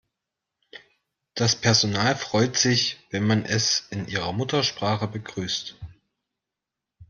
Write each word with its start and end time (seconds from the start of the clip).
Das 1.35 1.55
Personal 1.55 2.15
freut 2.15 2.57
sich, 2.57 2.97
wenn 3.11 3.27
man 3.27 3.45
es 3.45 3.85
in 3.91 4.07
ihrer 4.07 4.33
Muttersprache 4.33 5.07
begrüßt. 5.07 5.75